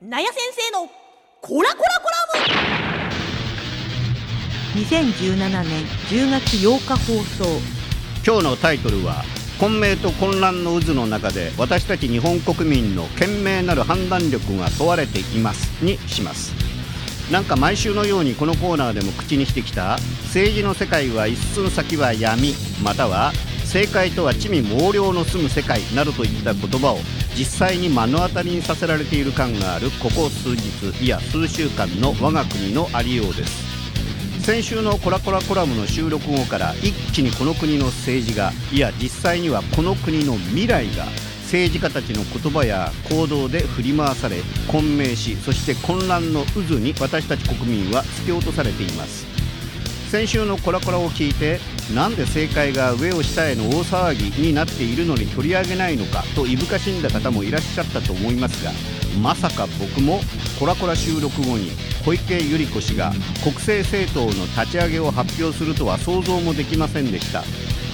[0.00, 0.88] なや先生の
[1.40, 2.48] コラコラコラム。
[4.80, 7.60] 2017年10月8日放送。
[8.24, 9.24] 今日のタイトルは
[9.58, 15.84] 混迷と混乱の渦の中で私たち日本国民の賢明なる判断力が問われています。
[15.84, 16.54] にします。
[17.32, 23.32] なんか毎週のようにこのコーナーでも口にしてきた政治の世界は一寸先は闇または
[23.64, 26.98] 正解とは地味猛量の住む世界などといった言葉を
[27.38, 33.68] 実際に目の当たりにさせられている感があるここ数日いや数週間の我が国のありようです。
[34.40, 41.04] 先週のコラコラコラムの収録後から一気にこの国の政治がいや実際にはこの国の未来が
[41.42, 44.36] 政治家たちの言葉や行動で振り回され
[44.66, 49.27] 混迷しそして混乱の渦に私たち国民は突き落とされています。
[50.10, 51.60] 先週のコラコラを聞いて
[51.94, 58.72] なんで政界が上を下への大騒ぎになっているのに取り上げないのかといぶかしんだ方もいらっしゃったと思いますが
[59.20, 60.20] まさか僕も
[60.58, 61.70] コラコラ収録後に
[62.04, 63.12] 小池百合子氏が
[63.42, 67.42] 国政政党の立ち上げを発表するとは想像もできませんでした。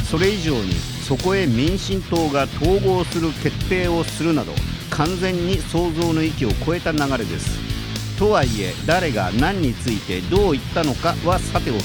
[0.05, 4.53] それ以上にそこへ民進党が統合する決定をするなど
[4.91, 7.73] 完全に想像の域を超えた流れです。
[8.19, 11.81] とはいえ誰が何についてどう言ったのかはさておき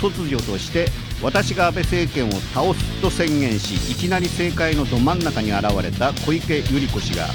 [0.00, 0.86] 突如として
[1.22, 7.26] 私が安倍政権を倒すと宣言しいきなり政界のど真ん中に現れた小池百合子氏が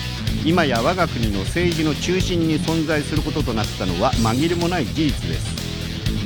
[0.46, 5.62] 今や我が国の政治の中心に存在することとなったのは紛れもない事実です。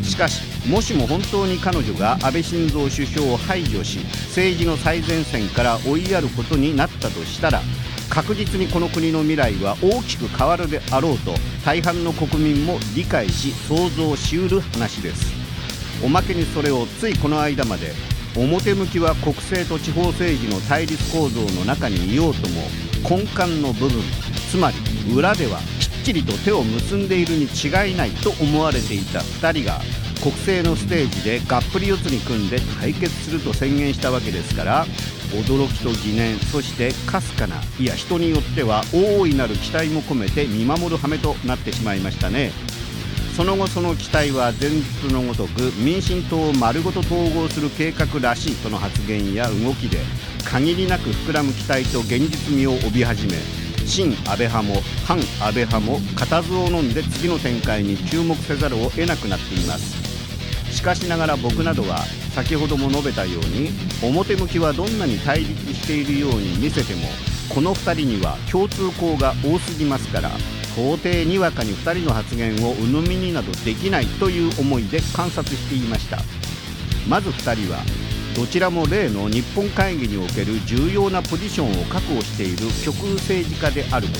[0.05, 7.61] しかしもしも本当に彼女が安倍晋三首相を排除し政治の最前線から追いやることになったとしたら
[8.09, 11.33] 確実にこの国の未来は大きく変わるであろうと
[11.65, 15.45] 大半の国民も理解し想像しうる話です。
[16.03, 17.93] おまけにそれをついこの間まで
[18.35, 22.61] 表向きは国政と地方政治の対立構造の中にいようとも
[23.09, 24.01] 根幹の部分
[24.51, 24.77] つまり
[25.13, 29.79] 裏ではきっちりと手を結んでいるに違いないと思われていた2人が
[30.25, 34.87] 国政のステージでがっぷり四つに組んで対決すると宣言したわけですから
[35.29, 42.51] 驚きと疑念そしてかすかないや人によっては大いなる期待も込めて見守る羽目となってしまいましたね。
[43.35, 49.99] その後その期待は前日のごとく民進党を丸ごと統合する計画らしいとの発言や動きで
[50.43, 53.33] 限りなく膨らむ期待と現実味を帯び始め
[53.85, 60.14] 新安倍派も反安倍派も固唾を飲んで次の展開に注目せざるを得なくなっています。
[60.75, 61.99] しかしながら僕などは
[62.35, 63.69] 先ほども述べたように
[64.03, 67.07] 表向きはどんなに対立しているように見せても
[67.49, 70.29] この2人には共通項が多すぎますから
[70.75, 76.17] 到底にわかに2人の発言を鵜呑みになどできないという思いで観察していました。
[77.07, 77.79] まず2人は
[78.35, 84.19] どちらも例の日本会議における重要なポジションを確保している極右政治家であること。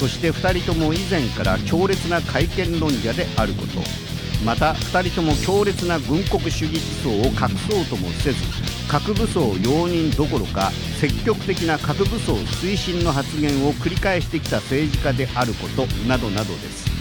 [0.00, 4.13] そして2人とも以前から強烈な改憲論者であること。
[4.44, 8.42] また2人とも強烈な軍国主義思想を隠そうともせず
[8.88, 16.94] 核武装容認どころか積極的な核武装推進の発言を繰り返してきた政治家であることなどなどです。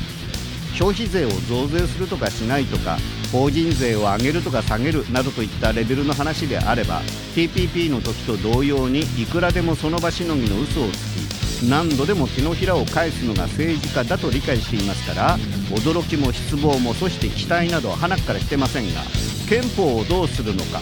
[0.74, 2.98] 消費税を増税するとかしないとか
[3.32, 7.02] 法人税を上げるとか下げるなどといったレベルの話であれば
[7.36, 11.23] TPP の時と同様にいくらでもその場しのぎの嘘をつき
[11.62, 15.38] 何度でも手のひらを返すのが政治家だと理解していますから
[15.70, 19.02] 驚きも失望もそして期待などは鼻からしてませんが
[19.50, 20.80] 憲法をどうするのか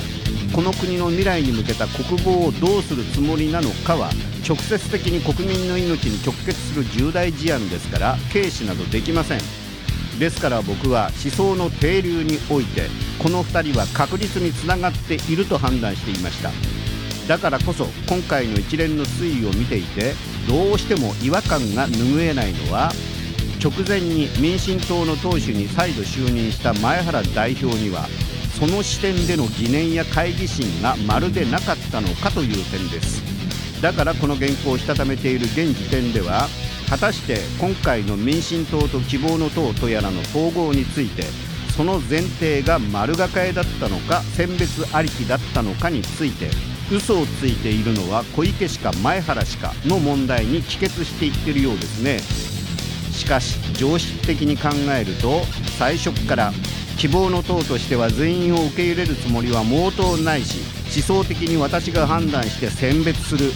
[0.54, 4.10] この国の未来に向けた国防をどうするつもりなのかは
[4.48, 9.40] 直接的に国民の命に直結する重大事案ですから軽視などできません。
[10.20, 16.52] ですから僕は思想の底流においてこの2人は確実につながっていると判断していました。
[17.28, 20.14] だからこそ今回の一連の推移を見ていて
[20.48, 22.92] どうしても違和感が拭えないのは
[23.64, 28.08] 直前に民進党の党首に再度就任した前原代表には
[28.60, 33.22] その視点での疑念や懐疑心がまるでなかったのかという点です。
[33.82, 36.48] だからこの原稿をしたためている現時点では
[36.90, 41.24] 果たして今回の民進党と希望の党とやらの統合について
[41.76, 46.50] その前提が丸がかえだったのか選別ありきだったのかについて
[46.92, 52.20] 嘘をついているのは小池しか前原しかの問題に帰結していってるようですね。
[53.14, 55.42] しかし常識的に考えると
[55.78, 56.52] 最初から
[56.98, 60.60] 希望の党としては全員を受け入れるつもりは毛頭ないし
[60.94, 63.52] 思想的に私が判断して選別する。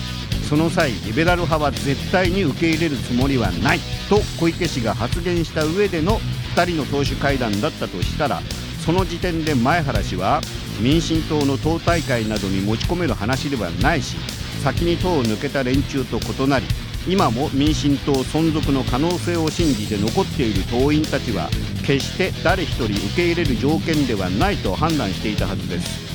[0.50, 3.80] その際リベラル派は絶対に受け入れるつもりはない
[4.10, 6.20] と小池氏が発言した上での
[6.56, 8.42] 2人の党首会談だったとしたら
[8.86, 10.42] その時点で前原氏は
[10.80, 14.16] 民進党の党大会などに持ち込める話ではないし
[14.64, 16.66] 先に党を抜けた連中と異なり
[17.08, 21.50] 今も民進党存続の可能性を信じて残っている党員たちは
[21.86, 26.06] 決して誰一人受け入れる条件ではないと判断していたはずです。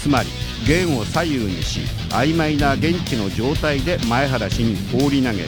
[0.00, 0.30] つまり
[0.66, 5.44] 弦を左右にし曖昧な現地の状態で前原氏に放り投げ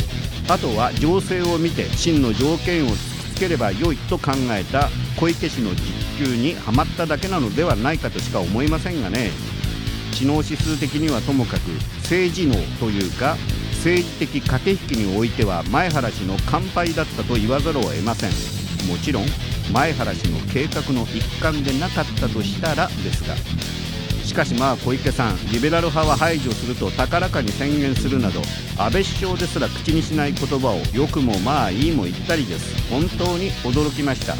[0.48, 5.76] あとは情勢を見て真の条件を突きつければ良いと考えた小池氏の実
[6.22, 9.30] 給にはまっただけなのではないかとしか思いませんがね。
[10.12, 11.70] 知能指数的にはともかく
[12.02, 13.36] 政治能というか
[13.76, 18.30] 政治的駆け引きにおいては前原氏の完敗だったと言わざるを得ません。
[18.88, 19.24] もちろん
[19.72, 23.34] 前原氏の計画の一環でなかったとしたらですが。
[24.24, 28.40] しかしまあ小池さんリベラル派は排除すると高らかに宣言するなど
[28.78, 32.88] 安倍首相ですら口にしない言葉をよくもまあいいも言ったりです。
[32.88, 34.34] 本当に驚きました。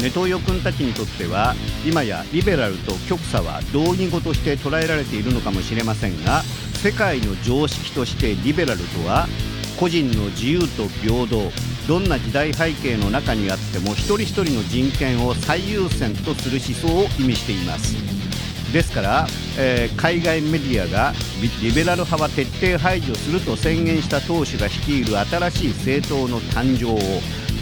[0.00, 1.54] ネトウヨ君たちにとっては
[1.86, 6.42] 今やリベラルと極左は同義語として捉えられているのかもしれませんが
[6.74, 9.26] 世界の常識としてリベラルとは
[9.78, 11.50] 個人の自由と平等
[11.88, 17.94] どんな時代背景の中にあっても一人一人の人権を最優先とする思想を意味しています。
[18.72, 19.26] ですから、
[19.56, 21.12] えー、海外メディアが
[21.62, 26.98] リベラル派は徹底排除すると宣言した党首が率いる新しい政党の誕生を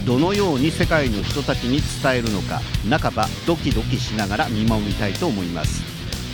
[0.04, 5.82] どのように世界の人たちに伝えるのか半ばドキドキしながら見守りたいと思います。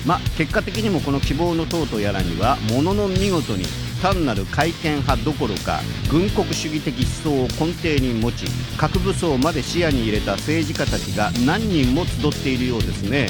[0.07, 3.65] まあ結果的にもこの希望の党とやらにはものの見事に
[4.01, 5.81] 単なる改憲派どころか
[6.11, 13.29] 軍国主義的思想を根底に持ち核武装まで視野に入れた政治家たちが何人も集っているようですね。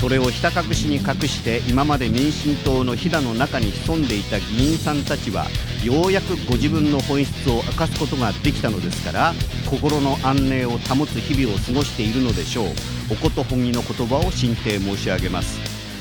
[0.00, 5.46] それをひた隠しに隠して今まで民進党のひだの中に潜んでいた議員さんたちは
[5.82, 9.32] ようやくご自分の本質を明かすことができたのですから
[9.68, 12.68] 心の安寧を保つ日々を過ごしているのでしょう。
[13.10, 15.58] おことほぎの言葉を進呈申し上げます。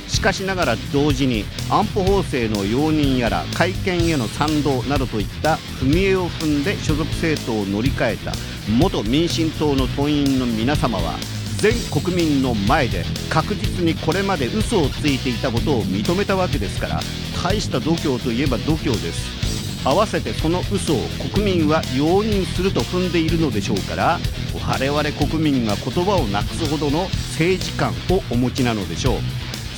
[0.08, 8.32] しかしながら同時に安保法制の容認やら改憲への賛同などといった踏み絵を踏んで所属政党を乗り換えた
[8.70, 11.18] 元民進党の党員の皆様は
[11.58, 17.00] 全国民の前で確実にこれまで嘘をついていたことを認めたわけですから
[17.44, 19.38] 大した度胸といえば度胸です。
[19.84, 20.98] 合わせてその嘘を
[21.34, 24.20] 国民は容認すると踏んでいるのでしょうから
[24.68, 29.18] 我々国民が言葉をなくすほどの政治観をお持ちなのでしょう。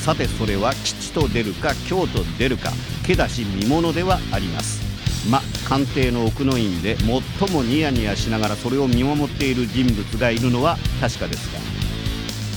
[0.01, 2.71] さてそれは吉と出るか京と出るか
[3.05, 4.81] 手出し見ものではあります。
[5.29, 11.69] ま官邸の奥の院で最もニヤニヤしながらそれを見守っている人物がいるのは確かですが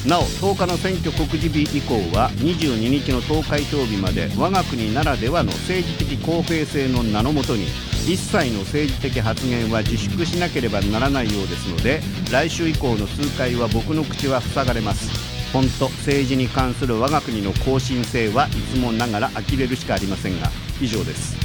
[0.06, 7.66] なお10日の選挙告示日以降は22日の投開票日まで我が国ならではの政治的公平性の名のもとに
[8.04, 12.00] 一切の政治的発言は自粛しなければならないようですので
[12.32, 15.32] 来週以降の数回は僕の口は塞がれます。
[15.52, 20.50] 本当政治に関する我が国の更新性はいつもながら呆れるしかありませんが
[20.80, 21.36] 以上です。